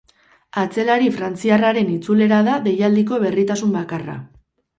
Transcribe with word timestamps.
Atzelari 0.61 1.11
frantziarraren 1.17 1.91
itzulera 1.97 2.41
da 2.49 2.57
deialdiko 2.69 3.21
berritasun 3.27 3.79
bakarra. 3.79 4.19